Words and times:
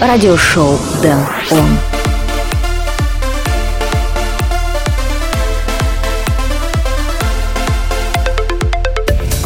Радиошоу 0.00 0.78
Дэн 1.00 1.20
Он. 1.50 1.95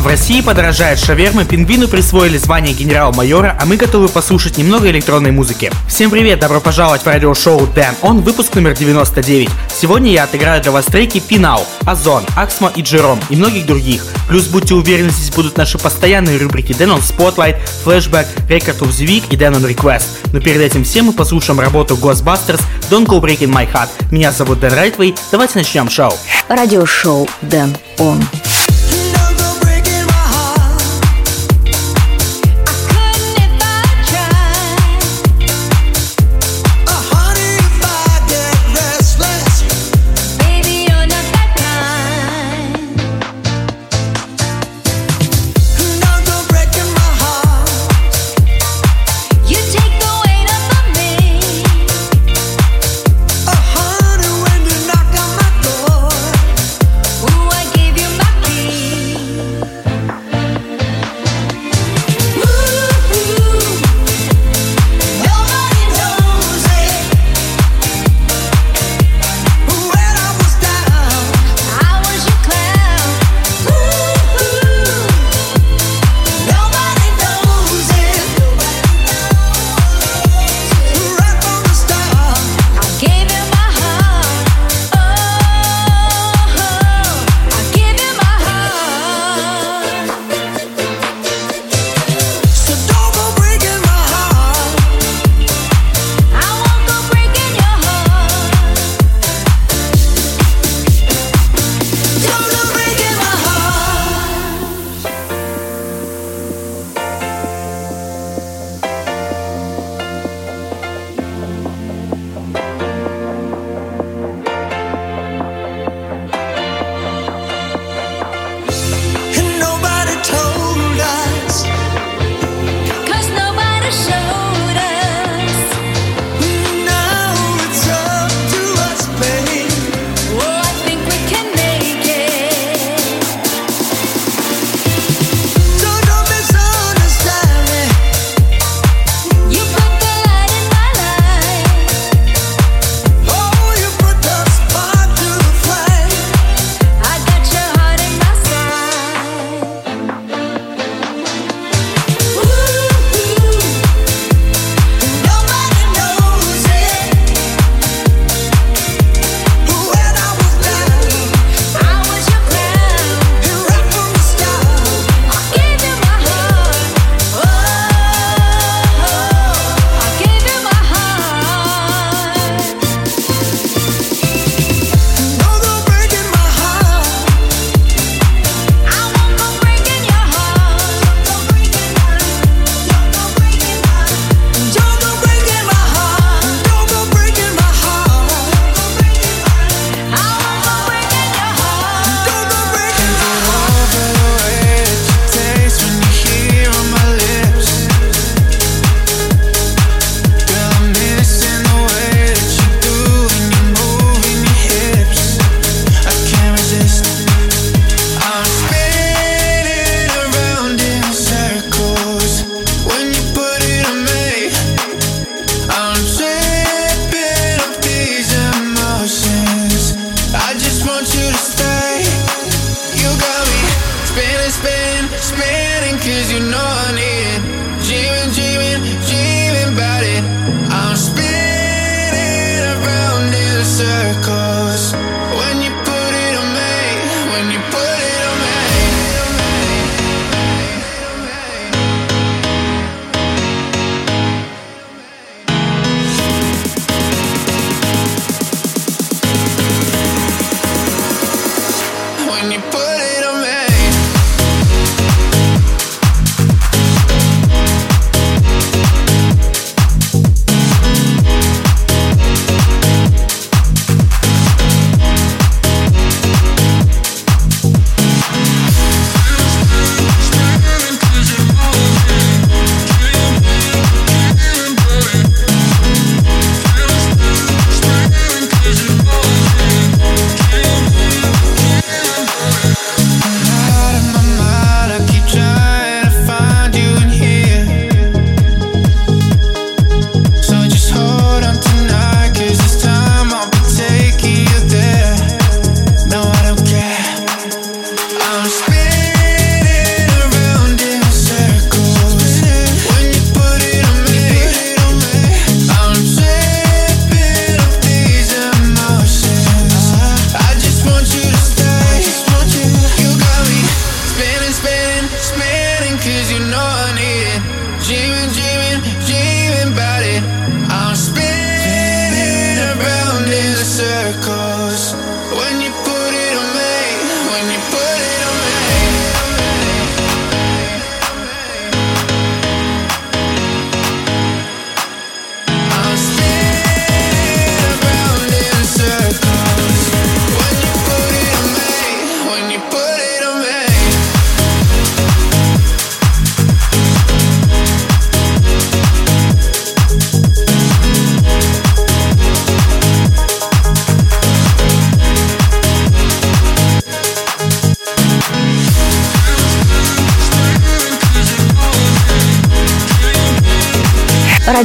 В 0.00 0.06
России 0.06 0.40
подорожает 0.40 0.98
шаверма, 0.98 1.44
пингвину 1.44 1.86
присвоили 1.86 2.38
звание 2.38 2.72
генерал-майора, 2.72 3.58
а 3.60 3.66
мы 3.66 3.76
готовы 3.76 4.08
послушать 4.08 4.56
немного 4.56 4.90
электронной 4.90 5.30
музыки. 5.30 5.70
Всем 5.88 6.10
привет, 6.10 6.40
добро 6.40 6.58
пожаловать 6.58 7.02
в 7.02 7.06
радиошоу 7.06 7.66
Дэн 7.66 7.94
Он, 8.00 8.22
выпуск 8.22 8.54
номер 8.54 8.72
99. 8.72 9.50
Сегодня 9.68 10.10
я 10.10 10.24
отыграю 10.24 10.62
для 10.62 10.72
вас 10.72 10.86
треки 10.86 11.20
Пинау, 11.20 11.66
Озон, 11.84 12.24
Аксма 12.34 12.72
и 12.74 12.80
Джером 12.80 13.20
и 13.28 13.36
многих 13.36 13.66
других. 13.66 14.06
Плюс 14.26 14.46
будьте 14.46 14.72
уверены, 14.72 15.10
здесь 15.10 15.34
будут 15.34 15.58
наши 15.58 15.76
постоянные 15.76 16.38
рубрики 16.38 16.72
Дэн 16.72 16.92
On 16.92 17.00
Spotlight, 17.00 17.58
Flashback, 17.84 18.26
Record 18.48 18.78
of 18.78 18.88
the 18.88 19.06
Week 19.06 19.24
и 19.28 19.36
Дэн 19.36 19.52
On 19.56 19.68
Request. 19.68 20.04
Но 20.32 20.40
перед 20.40 20.62
этим 20.62 20.82
всем 20.82 21.06
мы 21.06 21.12
послушаем 21.12 21.60
работу 21.60 21.96
Ghostbusters 21.96 22.62
Don't 22.90 23.04
Go 23.04 23.20
Breaking 23.20 23.52
My 23.52 23.70
Heart. 23.70 23.90
Меня 24.10 24.32
зовут 24.32 24.60
Дэн 24.60 24.72
Райтвей, 24.72 25.14
давайте 25.30 25.58
начнем 25.58 25.90
шоу. 25.90 26.14
Радиошоу 26.48 27.28
Дэн 27.42 27.76
Он. 27.98 28.24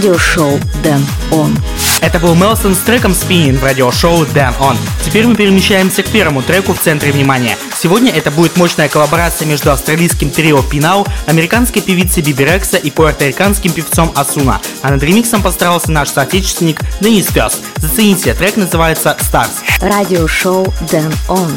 Радиошоу 0.06 0.60
Дэн 0.84 1.04
Он. 1.32 1.58
Это 2.00 2.20
был 2.20 2.36
Мелсон 2.36 2.76
с 2.76 2.78
треком 2.78 3.14
Spinning 3.14 3.58
в 3.58 3.64
радиошоу 3.64 4.26
Dan 4.26 4.54
On. 4.60 4.78
Теперь 5.04 5.26
мы 5.26 5.36
перемещаемся 5.36 6.04
к 6.04 6.10
первому 6.10 6.44
треку 6.44 6.76
в 6.76 6.80
центре 6.80 7.12
внимания. 7.12 7.58
Сегодня 7.76 8.12
это 8.12 8.30
будет 8.30 8.56
мощная 8.56 8.88
коллаборация 8.88 9.48
между 9.48 9.72
австралийским 9.72 10.30
трио 10.30 10.62
Пинау, 10.62 11.08
американской 11.26 11.82
певицей 11.82 12.22
Биби 12.22 12.46
Рекса 12.46 12.78
и 12.78 12.92
пуэрториканским 12.92 13.72
певцом 13.72 14.12
Асуна. 14.14 14.62
А 14.84 14.92
над 14.92 15.02
ремиксом 15.02 15.42
постарался 15.42 15.92
наш 15.92 16.10
соотечественник 16.10 16.82
Денис 17.02 17.26
Фест. 17.26 17.62
Зацените, 17.78 18.36
трек 18.36 18.58
называется 18.58 19.18
Stars. 19.20 19.54
Радиошоу 19.82 20.72
Дэн 20.92 21.12
Он. 21.28 21.52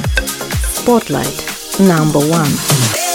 Spotlight. 0.74 1.38
Number 1.78 2.22
one. 2.26 3.07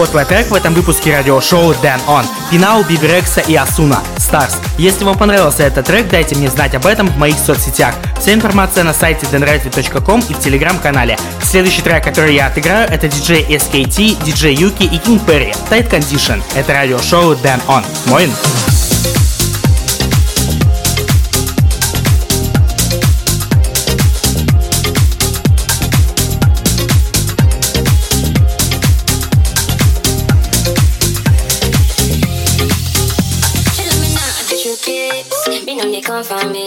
Spotlight 0.00 0.28
трек 0.28 0.50
в 0.50 0.54
этом 0.54 0.72
выпуске 0.72 1.14
радиошоу 1.14 1.72
Den 1.82 2.00
ON. 2.08 2.24
Pnau, 2.50 2.82
Bebe 2.84 3.10
Rexha 3.10 3.42
и 3.42 3.54
Ozuna. 3.54 4.00
Stars. 4.16 4.54
Если 4.78 5.04
вам 5.04 5.18
понравился 5.18 5.62
этот 5.64 5.84
трек, 5.84 6.08
дайте 6.08 6.34
мне 6.36 6.48
знать 6.48 6.74
об 6.74 6.86
этом 6.86 7.06
в 7.06 7.18
моих 7.18 7.36
соцсетях. 7.38 7.94
Вся 8.18 8.32
информация 8.32 8.82
на 8.82 8.94
сайте 8.94 9.26
denrightly.com 9.26 10.20
и 10.26 10.32
в 10.32 10.38
телеграм-канале. 10.40 11.18
Следующий 11.42 11.82
трек, 11.82 12.02
который 12.02 12.34
я 12.34 12.46
отыграю, 12.46 12.88
это 12.90 13.08
DJ 13.08 13.46
SKT, 13.46 14.22
DJ 14.24 14.54
Yuki 14.54 14.84
и 14.84 14.96
King 14.96 15.22
Perry. 15.26 15.54
Tight 15.68 15.90
Condition. 15.90 16.42
Это 16.54 16.72
радиошоу 16.72 17.34
Den 17.34 17.60
ON. 17.68 17.84
Моин. 18.06 18.30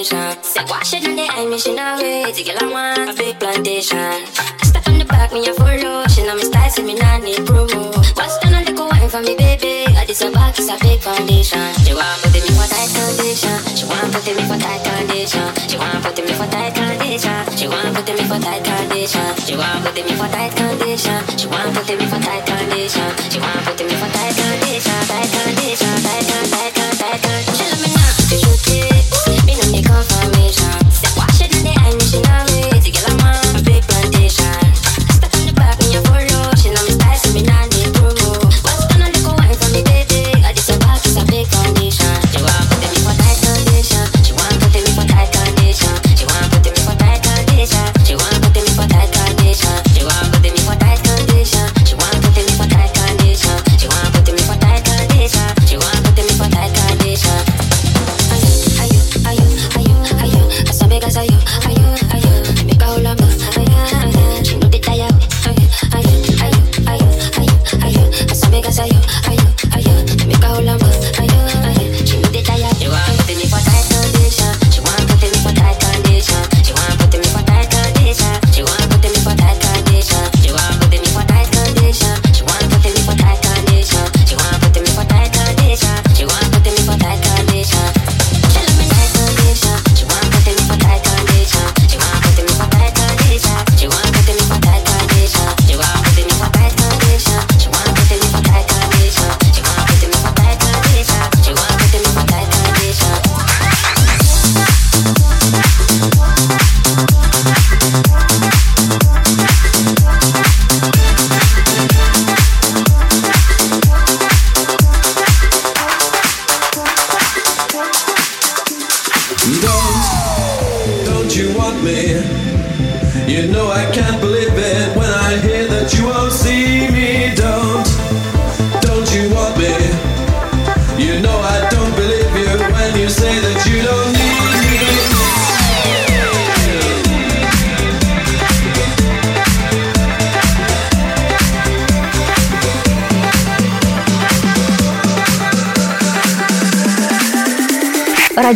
Confirmation. 0.03 0.43
Say, 0.43 0.63
why 0.67 0.83
shouldn't 0.83 1.15
they 1.15 1.27
aim 1.37 1.49
me? 1.49 1.57
She 1.57 1.71
wait 1.75 2.35
to 2.35 2.43
get 2.43 2.61
like 2.61 2.71
one, 2.71 3.09
a 3.09 3.13
big 3.13 3.39
plantation. 3.39 4.25
Step 4.63 4.87
on 4.87 4.99
the 4.99 5.05
back, 5.05 5.31
me 5.31 5.47
a 5.47 5.53
follow. 5.53 6.05
She 6.07 6.23
know 6.23 6.35
me 6.35 6.43
style, 6.43 6.69
say 6.69 6.83
me 6.83 6.95
not 6.95 7.23
need 7.23 7.39
promo. 7.47 7.93
What's 8.15 8.37
done 8.39 8.53
on 8.53 8.65
the 8.65 8.73
wine 8.73 9.09
for 9.09 9.21
me, 9.21 9.35
baby? 9.35 9.87
I 9.95 10.05
this 10.05 10.21
a 10.21 10.31
back, 10.31 10.57
a 10.59 10.77
big 10.81 10.99
foundation. 11.01 11.73
She 11.85 11.93
want 11.93 12.21
put 12.21 12.33
me 12.33 12.41
for 12.41 12.67
tight 12.67 12.91
condition. 12.91 13.57
She 13.75 13.85
want 13.85 14.11
put 14.11 14.25
me 14.27 14.43
for 14.43 14.57
tight 14.59 14.83
condition. 14.83 15.47
She 15.67 15.77
want 15.77 16.03
put 16.03 16.17
me 16.17 16.33
for 16.33 16.47
tight 16.47 16.73
condition. 16.75 17.47
She 17.55 17.67
want 17.67 17.95
put 17.95 18.07
me 18.13 18.23
for 18.27 18.39
tight 18.39 18.63
condition. 18.63 19.29
She 19.47 19.55
want 19.55 19.83
put 19.83 19.95
me 19.95 20.13
for 20.15 20.27
tight 20.27 20.53
condition. 20.55 21.19
She 21.37 21.47
want 21.47 21.73
put 21.75 21.87
me 21.87 22.05
for 22.05 22.19
tight 22.19 22.43
condition. 22.45 23.09
She 23.31 23.39
want 23.39 23.61
put 23.65 23.79
me 23.79 23.95
for 23.95 24.09
tight 24.11 24.35
condition. 24.35 24.99
Tight 25.07 25.29
condition. 25.31 25.95
Tight 26.03 26.25
condition. 26.27 26.52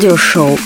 Радиошоу 0.08 0.58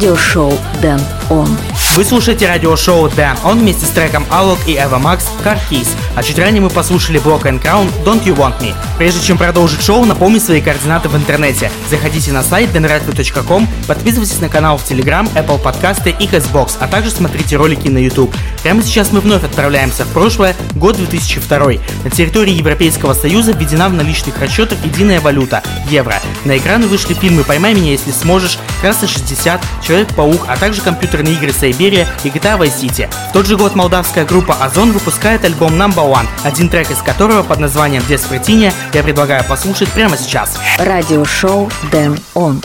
радиошоу 0.00 0.58
Дэн 0.80 0.98
Он. 1.28 1.46
Вы 1.94 2.04
слушаете 2.04 2.48
радиошоу 2.48 3.08
Dan 3.08 3.36
Он 3.44 3.58
вместе 3.58 3.84
с 3.84 3.90
треком 3.90 4.24
Alok 4.30 4.60
и 4.66 4.76
Max 4.76 5.24
Car 5.44 5.58
Keys, 5.70 5.88
а 6.16 6.22
чуть 6.22 6.38
ранее 6.38 6.62
мы 6.62 6.70
послушали 6.70 7.18
блок 7.18 7.44
and 7.44 7.62
Crown 7.62 7.90
Don't 8.02 8.24
You 8.24 8.34
Want 8.34 8.58
Me. 8.60 8.74
Прежде 8.96 9.20
чем 9.20 9.36
продолжить 9.36 9.82
шоу, 9.82 10.06
напомню 10.06 10.40
свои 10.40 10.62
координаты 10.62 11.10
в 11.10 11.16
интернете. 11.16 11.70
Заходите 11.90 12.32
на 12.32 12.42
сайт 12.42 12.70
denradio.com, 12.70 13.68
подписывайтесь 13.86 14.40
на 14.40 14.48
канал 14.48 14.78
в 14.78 14.90
Telegram, 14.90 15.30
Apple 15.34 15.58
подкасты 15.58 16.16
и 16.18 16.26
Castbox, 16.26 16.76
а 16.80 16.88
также 16.88 17.10
смотрите 17.10 17.56
ролики 17.56 17.88
на 17.88 17.98
YouTube. 17.98 18.34
Прямо 18.62 18.82
сейчас 18.82 19.12
мы 19.12 19.20
вновь 19.20 19.44
отправляемся 19.44 20.06
в 20.06 20.08
прошлое, 20.08 20.56
год 20.80 20.96
2002. 20.96 21.58
На 22.04 22.10
территории 22.10 22.54
Европейского 22.54 23.14
Союза 23.14 23.52
введена 23.52 23.88
в 23.88 23.94
наличных 23.94 24.38
расчетах 24.40 24.78
единая 24.84 25.20
валюта– 25.20 25.62
евро. 25.90 26.14
На 26.44 26.56
экраны 26.56 26.86
вышли 26.86 27.14
фильмы 27.14 27.44
«Поймай 27.44 27.74
меня, 27.74 27.90
если 27.90 28.12
сможешь», 28.12 28.58
«Красный 28.80 29.08
60», 29.08 29.60
«Человек-паук», 29.86 30.46
а 30.48 30.56
также 30.56 30.80
компьютерные 30.80 31.34
игры 31.34 31.52
Сайбер 31.52 31.80
Сибири 31.80 32.06
и 32.24 32.28
GTA 32.28 32.58
Vice 32.58 32.80
City. 32.80 33.08
В 33.30 33.32
тот 33.32 33.46
же 33.46 33.56
год 33.56 33.74
молдавская 33.74 34.24
группа 34.24 34.54
Озон 34.54 34.92
выпускает 34.92 35.44
альбом 35.44 35.72
Number 35.72 36.06
One, 36.06 36.26
один 36.44 36.68
трек 36.68 36.90
из 36.90 36.98
которого 36.98 37.42
под 37.42 37.58
названием 37.58 38.02
Despertine 38.08 38.72
я 38.92 39.02
предлагаю 39.02 39.44
послушать 39.44 39.88
прямо 39.90 40.16
сейчас. 40.16 40.58
Радиошоу 40.78 41.70
Дэн 41.90 42.18
Он. 42.34 42.60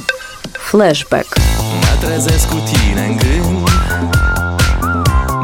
Flashback. 0.72 1.28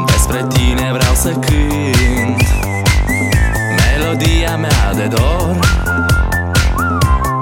Despre 0.06 0.46
tine 0.48 0.92
vreau 0.92 1.14
să 1.14 1.28
cânt 1.28 1.81
Marea 4.52 4.68
mea 4.68 4.92
de 4.94 5.06
dor 5.06 5.58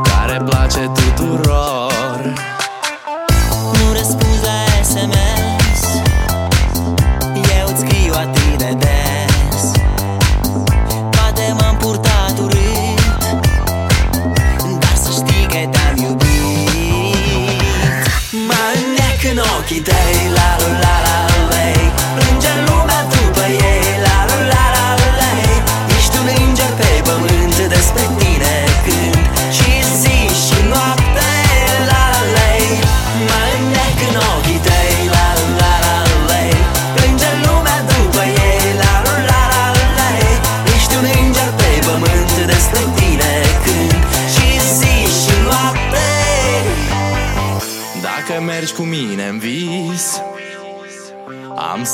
Care 0.03 0.43
place 0.45 0.91
tuturor. 0.95 2.33
Nu 3.73 3.93
răspunzi 3.93 4.43
la 4.43 4.83
SMS 4.83 5.83
Eu 7.61 7.67
îți 7.67 7.81
scriu 7.81 8.13
atât 8.15 8.59
de 8.59 8.77
des. 8.79 9.71
Poate 11.11 11.55
m-am 11.61 11.77
purtat 11.77 12.39
urât 12.39 13.01
Dar 14.79 14.97
să 15.03 15.11
știi 15.11 15.47
că 15.47 15.69
te-am 15.71 15.97
iubit. 15.97 16.29
Mă 18.47 18.81
în 19.31 19.39
ochii 19.59 19.81
tăi 19.81 20.30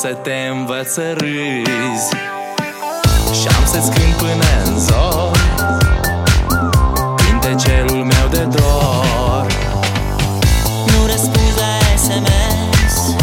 să 0.00 0.09
te 0.22 0.48
învăț 0.50 0.92
să 0.92 1.12
râzi 1.12 2.09
Și 3.40 3.46
am 3.56 3.64
să-ți 3.66 3.90
cânt 3.90 4.14
până 4.16 4.44
în 4.64 4.78
zor 4.78 5.38
Cântecelul 7.16 8.04
meu 8.04 8.26
de 8.30 8.42
dor. 8.42 9.46
Nu 10.87 11.06
răspunzi 11.06 11.56
la 11.56 11.96
SMS 11.96 13.14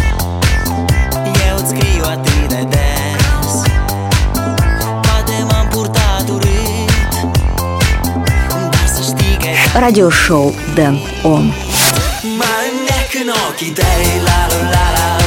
Eu 1.47 1.55
îți 1.57 1.67
scriu 1.67 2.03
atât 2.03 2.47
de 2.47 2.67
des. 2.69 3.53
Poate 5.01 5.45
m-am 5.49 5.67
purtat 5.67 6.29
urât 6.29 7.13
Dar 8.71 8.87
să 8.95 9.01
știi 9.01 9.37
că... 9.37 9.79
Radio 9.79 10.09
Show 10.09 10.53
Dan 10.75 10.99
Om. 11.23 11.45
Mă 12.37 12.53
în 13.21 13.33
ochii 13.49 13.71
tăi, 13.71 14.21
la 14.23 14.47
la 14.49 14.69
la 14.69 14.91
la. 14.95 15.22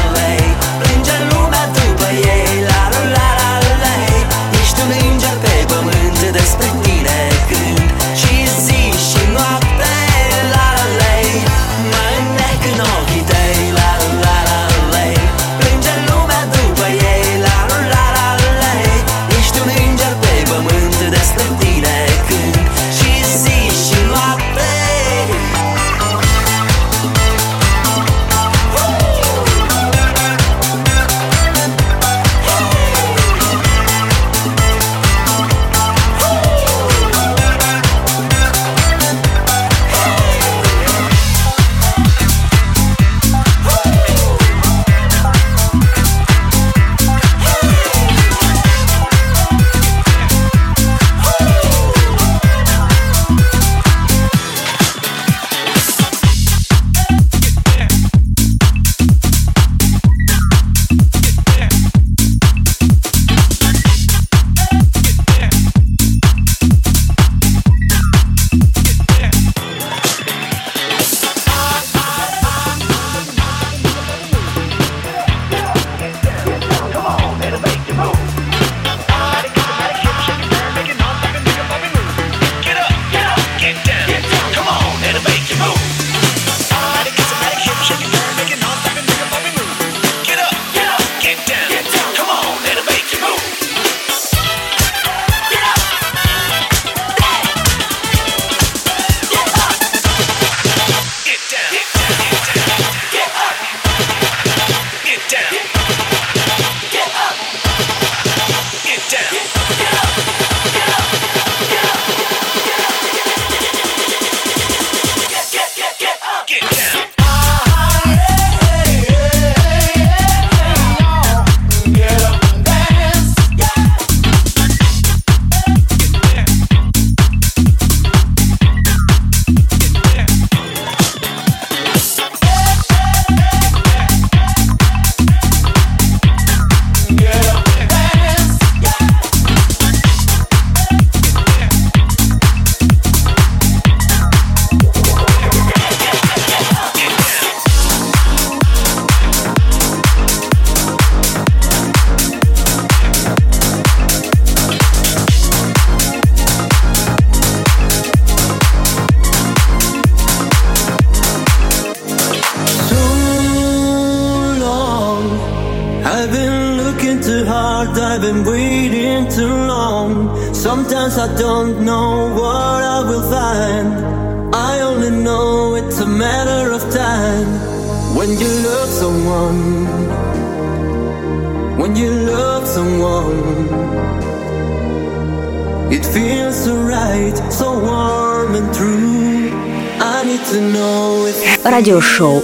Радиошоу 191.86 192.42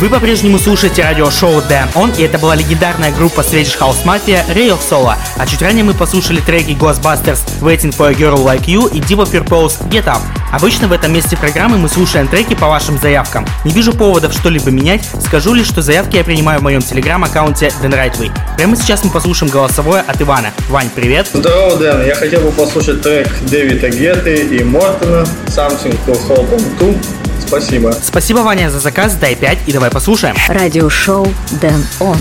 Вы 0.00 0.08
по-прежнему 0.08 0.58
слушаете 0.58 1.02
радиошоу 1.02 1.60
Dan 1.68 1.92
On, 1.92 2.16
и 2.16 2.22
это 2.22 2.38
была 2.38 2.54
легендарная 2.54 3.12
группа 3.12 3.42
Swedish 3.42 3.78
House 3.78 4.02
Mafia 4.06 4.42
Ray 4.48 4.70
of 4.70 4.80
Solo. 4.80 5.12
А 5.36 5.46
чуть 5.46 5.60
ранее 5.60 5.84
мы 5.84 5.92
послушали 5.92 6.40
треки 6.40 6.70
Ghostbusters 6.70 7.40
Waiting 7.60 7.94
for 7.94 8.08
a 8.08 8.14
Girl 8.14 8.42
Like 8.42 8.64
You 8.64 8.90
и 8.90 9.00
Diva 9.00 9.30
Purpose 9.30 9.86
Get 9.90 10.06
Up. 10.06 10.22
Обычно 10.52 10.88
в 10.88 10.92
этом 10.92 11.12
месте 11.12 11.36
программы 11.36 11.76
мы 11.76 11.90
слушаем 11.90 12.28
треки 12.28 12.54
по 12.54 12.68
вашим 12.68 12.98
заявкам. 12.98 13.44
Не 13.66 13.72
вижу 13.72 13.92
поводов 13.92 14.32
что-либо 14.32 14.70
менять, 14.70 15.06
скажу 15.22 15.52
лишь, 15.52 15.66
что 15.66 15.82
заявки 15.82 16.16
я 16.16 16.24
принимаю 16.24 16.60
в 16.60 16.62
моем 16.62 16.80
телеграм-аккаунте 16.80 17.70
Dan 17.82 17.92
Rightway. 17.92 18.32
Прямо 18.56 18.76
сейчас 18.76 19.04
мы 19.04 19.10
послушаем 19.10 19.52
голосовое 19.52 20.02
от 20.06 20.22
Ивана. 20.22 20.50
Вань, 20.70 20.88
привет! 20.94 21.28
Здорово, 21.34 21.76
Дэн. 21.76 22.06
Я 22.06 22.14
хотел 22.14 22.40
бы 22.40 22.52
послушать 22.52 23.02
трек 23.02 23.28
Дэвида 23.42 23.90
Гетты 23.90 24.46
и 24.46 24.64
Мортона 24.64 25.26
«Something 25.48 25.94
to 26.06 26.18
Hold 26.26 26.56
On 26.56 26.78
To». 26.78 27.19
Спасибо. 27.50 27.92
Спасибо, 28.00 28.38
Ваня, 28.38 28.70
за 28.70 28.78
заказ, 28.78 29.14
дай 29.14 29.34
5 29.34 29.58
и 29.66 29.72
давай 29.72 29.90
послушаем. 29.90 30.36
Радиошоу 30.46 31.26
Дэн 31.60 31.84
Он. 31.98 32.16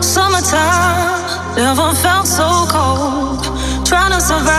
Summertime, 0.00 1.54
never 1.56 1.92
felt 2.02 2.26
so 2.26 2.66
cold. 2.70 3.44
Trying 3.84 4.12
to 4.12 4.20
survive 4.20 4.57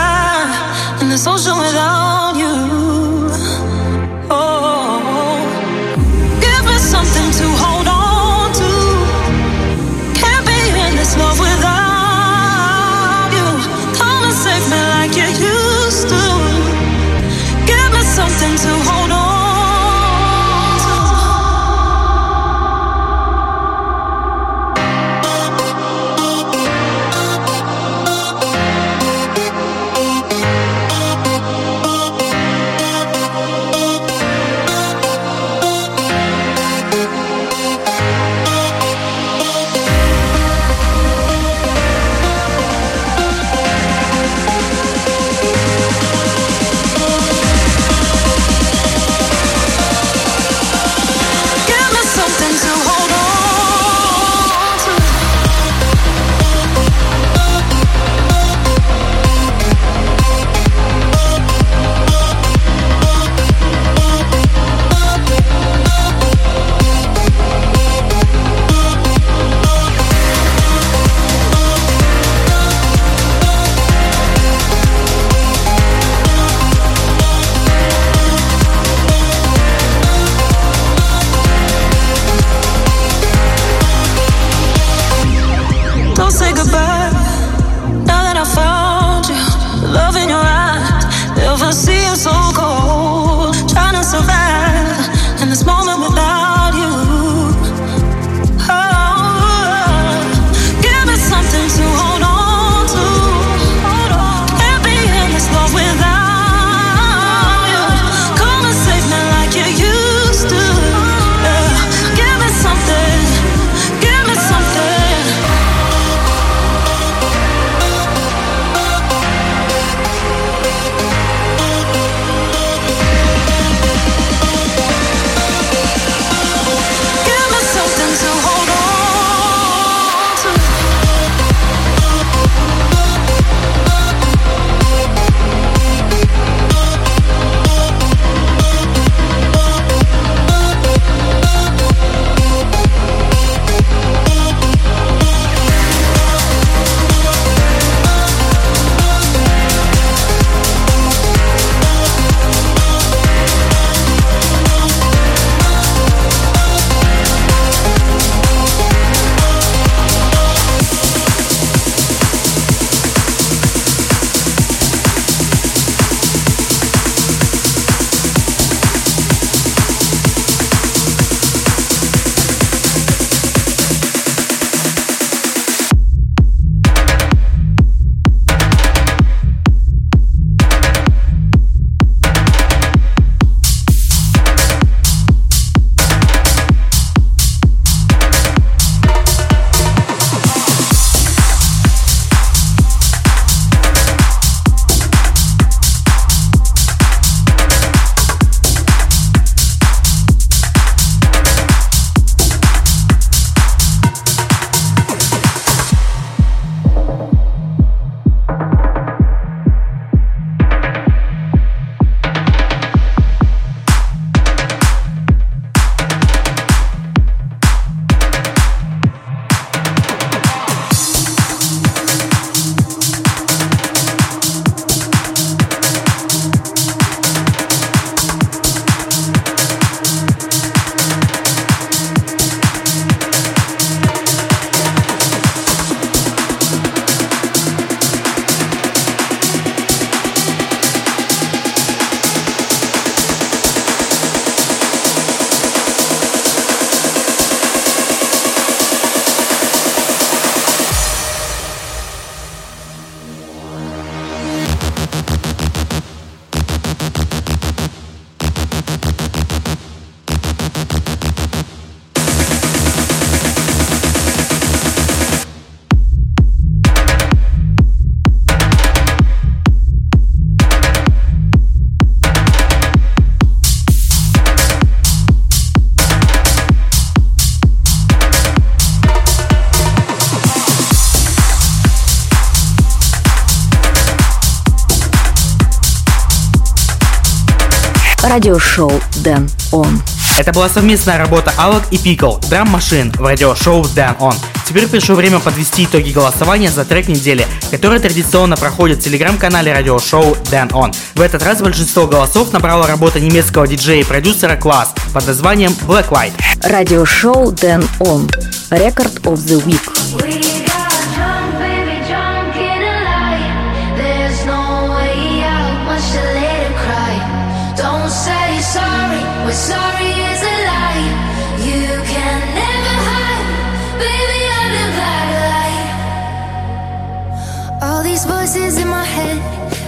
радиошоу 288.30 288.92
Дэн 289.24 289.50
Он. 289.72 290.00
Это 290.38 290.52
была 290.52 290.68
совместная 290.68 291.18
работа 291.18 291.52
Алок 291.58 291.82
и 291.90 291.98
Пикл, 291.98 292.36
Драм 292.48 292.68
Машин 292.68 293.10
в 293.10 293.26
радиошоу 293.26 293.84
Дэн 293.88 294.14
Он. 294.20 294.34
Теперь 294.64 294.86
пришло 294.86 295.16
время 295.16 295.40
подвести 295.40 295.84
итоги 295.84 296.12
голосования 296.12 296.70
за 296.70 296.84
трек 296.84 297.08
недели, 297.08 297.44
который 297.72 297.98
традиционно 297.98 298.56
проходит 298.56 298.98
в 299.00 299.02
телеграм-канале 299.02 299.72
радиошоу 299.72 300.36
Дэн 300.48 300.70
Он. 300.74 300.92
В 301.16 301.20
этот 301.20 301.42
раз 301.42 301.60
большинство 301.60 302.06
голосов 302.06 302.52
набрала 302.52 302.86
работа 302.86 303.18
немецкого 303.18 303.66
диджея 303.66 304.02
и 304.02 304.04
продюсера 304.04 304.54
Класс 304.54 304.94
под 305.12 305.26
названием 305.26 305.72
Blacklight. 305.88 306.32
Радиошоу 306.62 307.50
Дэн 307.50 307.84
Он. 307.98 308.30
Рекорд 308.70 309.16
of 309.26 309.38
the 309.38 309.60
Week. 309.64 310.49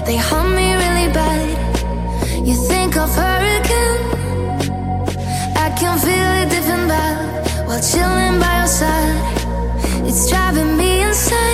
They 0.05 0.17
haunt 0.17 0.51
me 0.57 0.75
really 0.75 1.09
bad. 1.13 2.47
You 2.47 2.55
think 2.55 2.97
of 2.97 3.15
her 3.15 3.39
again? 3.59 4.01
I 5.57 5.71
can 5.79 5.97
feel 6.07 6.31
a 6.43 6.45
different 6.55 6.91
vibe 6.91 7.67
while 7.69 7.81
chilling 7.81 8.41
by 8.41 8.59
your 8.59 8.67
side. 8.67 10.07
It's 10.07 10.29
driving 10.29 10.77
me 10.77 11.03
insane. 11.03 11.52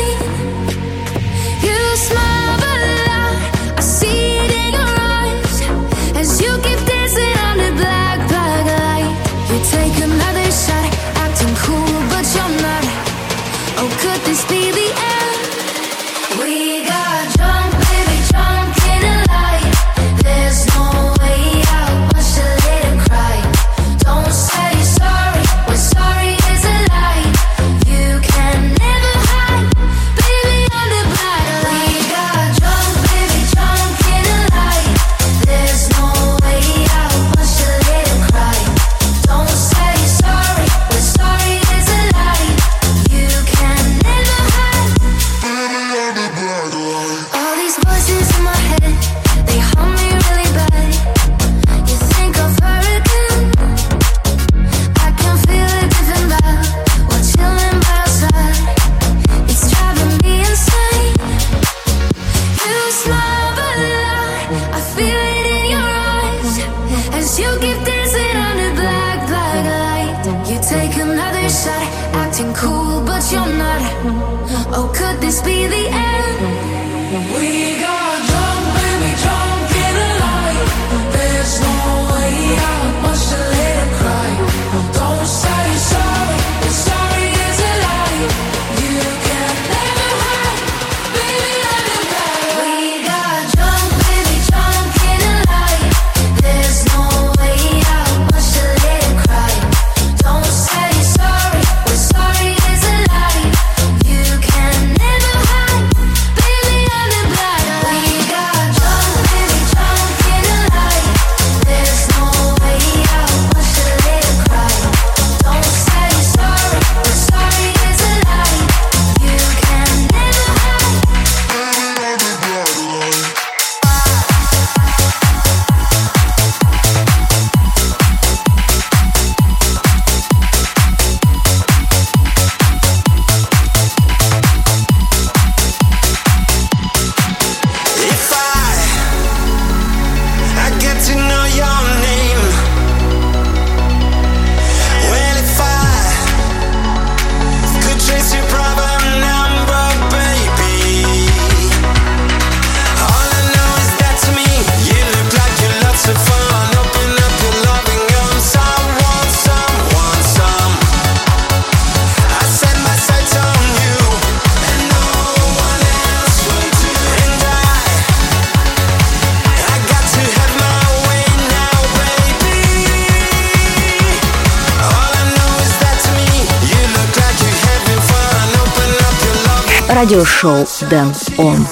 шоу 180.29 180.67
Дэн 180.91 181.15
Он. 181.39 181.67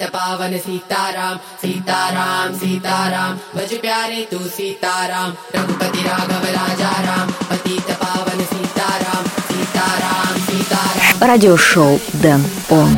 अनंत 0.00 0.12
पावन 0.12 0.56
सीताराम 0.58 1.36
सीताराम 1.60 2.52
सीताराम। 2.58 3.32
भज 3.54 3.72
प्यारे 3.80 4.22
तू 4.30 4.38
सीताराम, 4.48 5.32
रघुपति 5.54 6.02
राघव 6.02 6.44
राजा 6.56 6.92
राम। 7.00 7.30
पतित 7.50 7.90
पावन 8.02 8.44
सीताराम 8.44 9.24
सीताराम 9.48 10.38
सीताराम। 10.46 11.28
राजो 11.28 11.56
शो 11.60 11.84
दम 12.16 12.44
ओम 12.72 12.96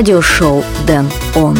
радиошоу 0.00 0.64
«Дэн 0.86 1.10
Он». 1.34 1.58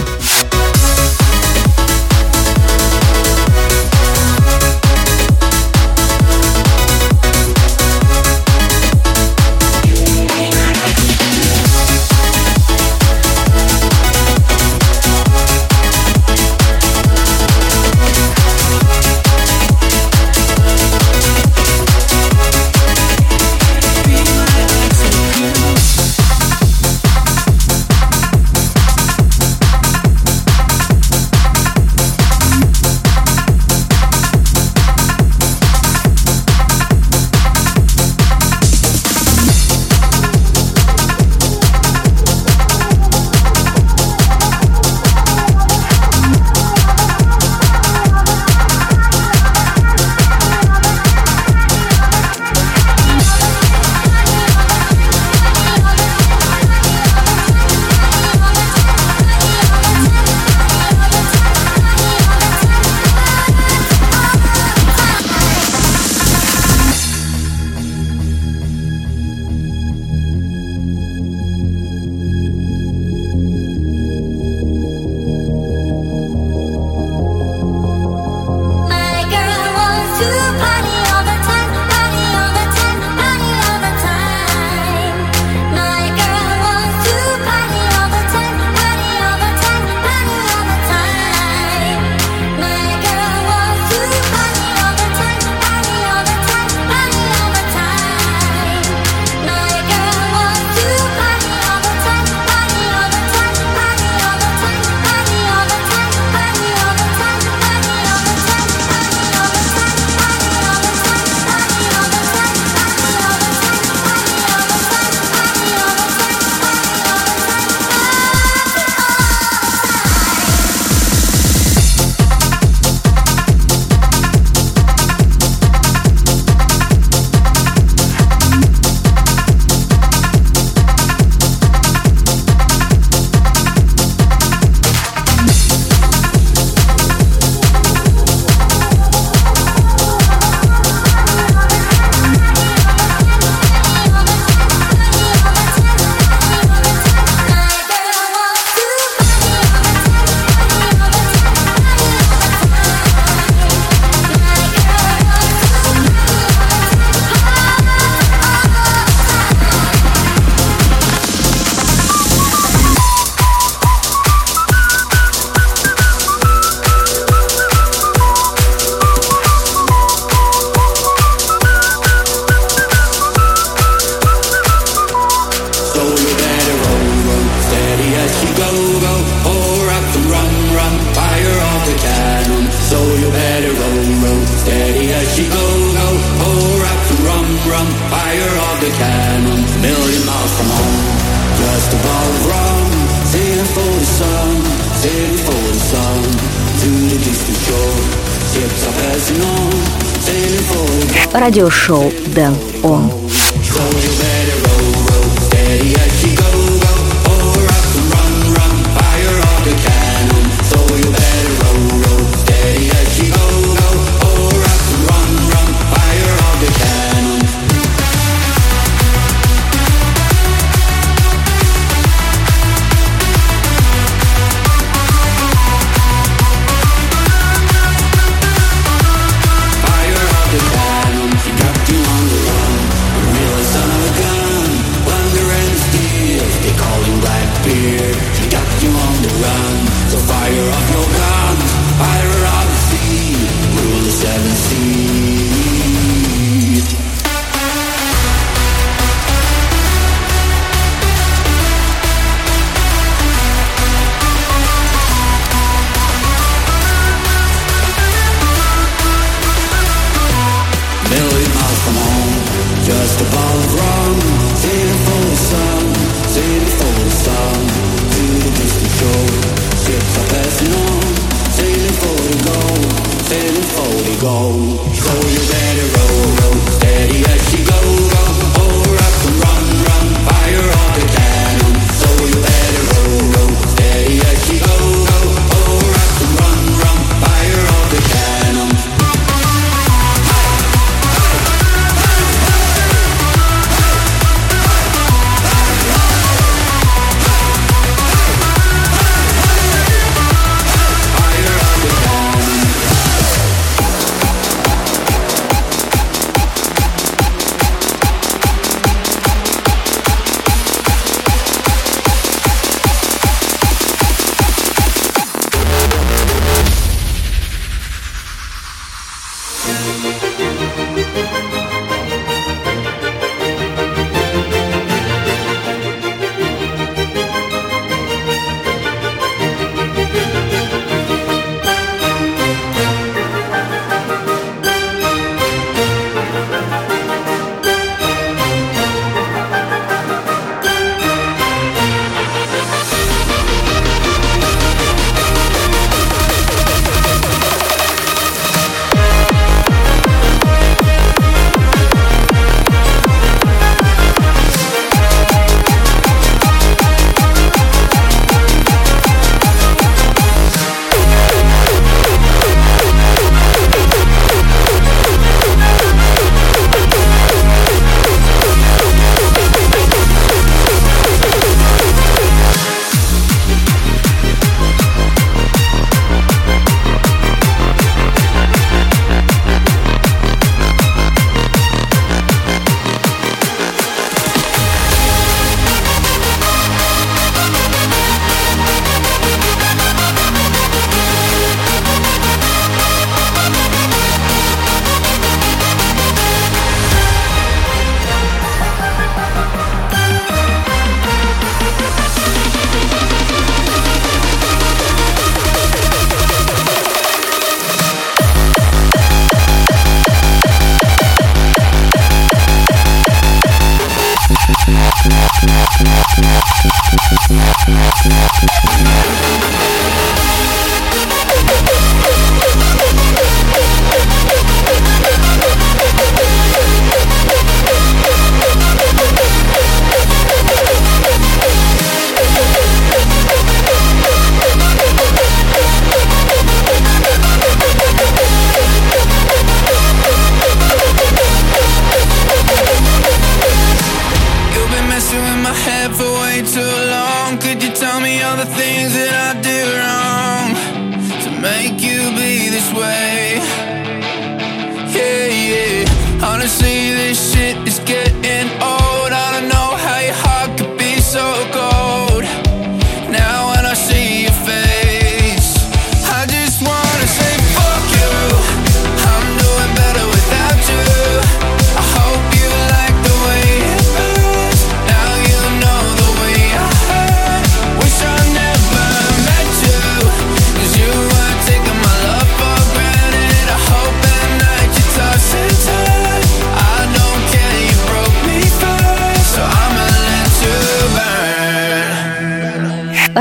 Радиошоу 201.61 202.11
Дэн 202.35 202.70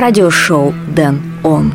Радиошоу 0.10 0.74
Дэн 0.96 1.22
Он. 1.44 1.72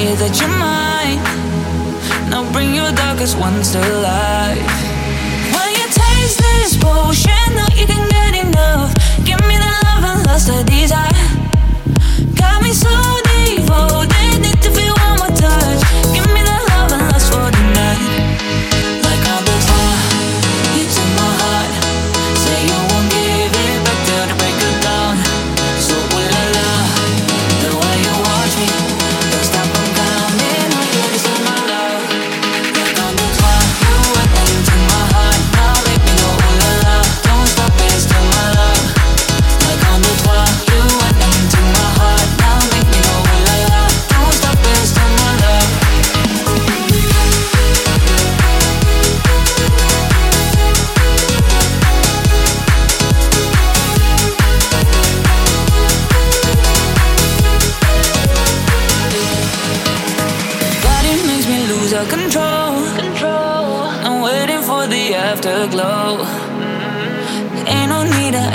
In 0.00 0.16
that 0.16 0.32
you're 0.40 0.48
mine. 0.48 1.20
Now 2.30 2.50
bring 2.52 2.74
your 2.74 2.90
darkest 2.92 3.36
ones 3.38 3.72
to 3.72 3.80
life. 4.00 4.58
When 5.52 5.70
you 5.78 5.86
taste 5.92 6.38
this 6.38 6.76
potion, 6.76 7.46
know 7.56 7.68
you 7.76 7.86
can 7.86 8.04
get 8.08 8.32
enough. 8.46 8.94
Give 9.28 9.40
me 9.48 9.56
the 9.60 9.72
love 9.84 10.04
and 10.10 10.26
lust 10.26 10.48
of 10.48 10.64
desire. 10.64 11.28
Got 12.34 12.62
me 12.62 12.72
so 12.72 12.92
devoted, 13.28 14.40
need 14.40 14.60
to 14.62 14.70
feel 14.70 14.94
one 15.04 15.16
more 15.20 15.34
touch. 15.36 16.09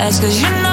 Cause 0.06 0.40
you 0.40 0.48
know 0.62 0.65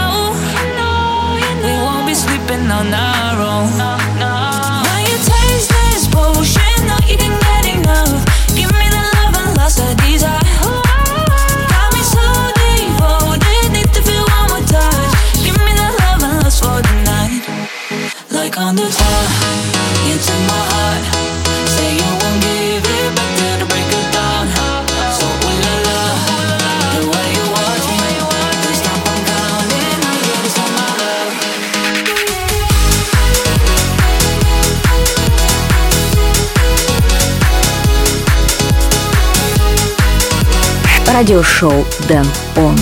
Радиошоу 41.24 41.86
Дэн 42.09 42.28
Он. 42.57 42.78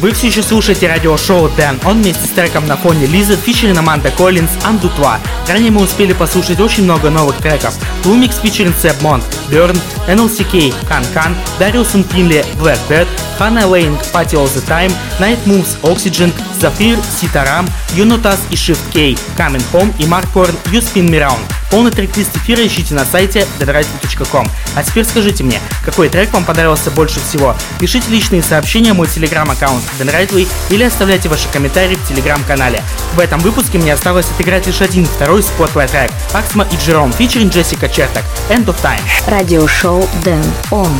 Вы 0.00 0.12
все 0.12 0.28
еще 0.28 0.42
слушаете 0.42 0.88
радиошоу 0.88 1.50
Дэн. 1.50 1.78
Он 1.84 2.00
вместе 2.00 2.26
с 2.26 2.30
треком 2.30 2.66
на 2.66 2.78
фоне 2.78 3.04
Лизы, 3.04 3.36
фичерин 3.36 3.76
Аманда 3.76 4.10
Коллинз, 4.10 4.48
Андутва. 4.64 5.18
Ранее 5.46 5.70
мы 5.70 5.82
успели 5.82 6.14
послушать 6.14 6.58
очень 6.58 6.84
много 6.84 7.10
новых 7.10 7.36
треков. 7.36 7.74
Lumix 8.04 8.40
фичерин 8.40 8.72
Сэб 8.80 9.02
Монт, 9.02 9.22
Burn, 9.50 9.78
NLCK, 10.08 10.74
Кан 10.88 11.04
Кан, 11.12 11.36
Дариус 11.58 11.88
Финли, 12.10 12.42
Blackbird, 12.58 13.06
Hannah 13.38 13.68
Lane, 13.70 13.98
Party 14.10 14.36
All 14.36 14.46
The 14.46 14.66
Time, 14.66 14.92
Night 15.20 15.44
Moves, 15.44 15.76
Oxygen, 15.82 16.32
Zafir, 16.58 16.98
Ситарам, 17.20 17.68
Юнотас 17.94 18.40
и 18.48 18.54
Shift 18.54 18.80
K, 18.94 19.18
Coming 19.36 19.62
Home 19.74 19.92
и 19.98 20.06
Марк 20.06 20.30
Корн, 20.32 20.54
You 20.70 20.80
Spin 20.80 21.10
Me 21.10 21.20
Round. 21.20 21.61
Полный 21.72 21.90
трек-лист 21.90 22.36
эфира 22.36 22.66
ищите 22.66 22.92
на 22.92 23.06
сайте 23.06 23.46
deadright.com. 23.58 24.46
А 24.76 24.82
теперь 24.84 25.06
скажите 25.06 25.42
мне, 25.42 25.58
какой 25.82 26.10
трек 26.10 26.30
вам 26.34 26.44
понравился 26.44 26.90
больше 26.90 27.18
всего? 27.18 27.56
Пишите 27.80 28.10
личные 28.10 28.42
сообщения 28.42 28.92
в 28.92 28.96
мой 28.96 29.06
телеграм-аккаунт 29.06 29.82
DenRightway 29.98 30.46
или 30.68 30.84
оставляйте 30.84 31.30
ваши 31.30 31.48
комментарии 31.48 31.96
в 31.96 32.06
телеграм-канале. 32.06 32.82
В 33.14 33.20
этом 33.20 33.40
выпуске 33.40 33.78
мне 33.78 33.94
осталось 33.94 34.26
отыграть 34.26 34.66
лишь 34.66 34.82
один 34.82 35.06
второй 35.06 35.40
Spotlight 35.40 35.90
трек 35.90 36.12
Аксма 36.34 36.68
и 36.70 36.76
Джером 36.76 37.10
фичерин 37.10 37.48
Джессика 37.48 37.88
Чертак 37.88 38.24
End 38.50 38.66
of 38.66 38.76
Time. 38.82 39.00
Радиошоу 39.26 40.06
Дэн 40.26 40.44
Он. 40.70 40.92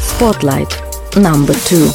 Spotlight. 0.00 0.70
Number 1.14 1.56
two. 1.68 1.92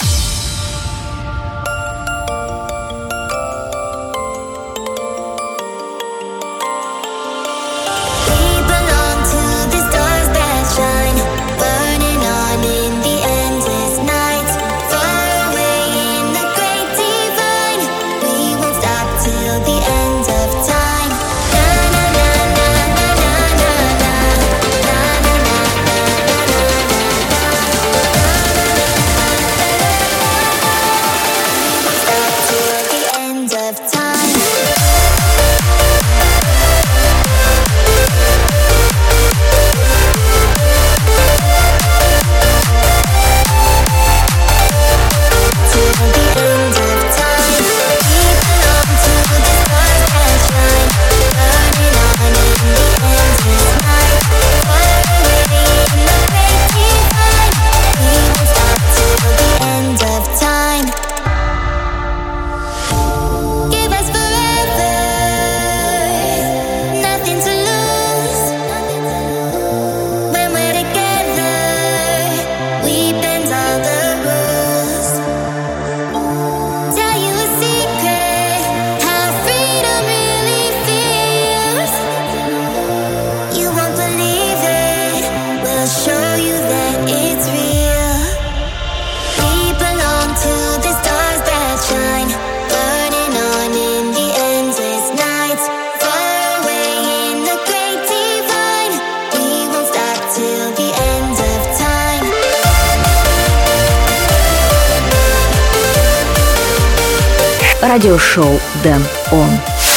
Радиошоу 108.00 108.62
Дэн 108.82 109.04
Он. 109.34 109.50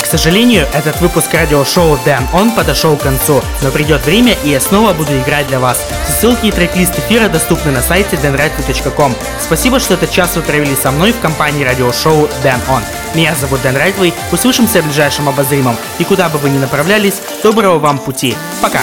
К 0.03 0.07
сожалению, 0.07 0.67
этот 0.75 1.01
выпуск 1.01 1.33
радиошоу 1.33 2.01
Дэн 2.05 2.27
Он 2.33 2.51
подошел 2.51 2.97
к 2.97 3.03
концу, 3.03 3.41
но 3.63 3.71
придет 3.71 4.05
время 4.05 4.37
и 4.43 4.51
я 4.51 4.61
снова 4.61 4.93
буду 4.93 5.17
играть 5.17 5.47
для 5.47 5.61
вас. 5.61 5.87
Ссылки 6.09 6.47
и 6.47 6.51
трек-лист 6.51 6.99
эфира 6.99 7.29
доступны 7.29 7.71
на 7.71 7.81
сайте 7.81 8.17
denrightway.com. 8.17 9.15
Спасибо, 9.41 9.79
что 9.79 9.95
этот 9.95 10.11
час 10.11 10.35
вы 10.35 10.43
провели 10.43 10.75
со 10.75 10.91
мной 10.91 11.13
в 11.13 11.21
компании 11.21 11.63
радиошоу 11.63 12.29
Дэн 12.43 12.59
Он. 12.69 12.83
Меня 13.15 13.37
зовут 13.37 13.63
Дэн 13.63 13.77
Райтвей, 13.77 14.13
услышимся 14.33 14.83
в 14.83 14.87
ближайшем 14.87 15.29
обозримом. 15.29 15.77
И 16.01 16.05
куда 16.05 16.29
бы 16.29 16.39
вы 16.39 16.51
ни 16.51 16.59
направлялись, 16.59 17.23
доброго 17.45 17.79
вам 17.79 18.01
пути. 18.01 18.37
Пока! 18.61 18.81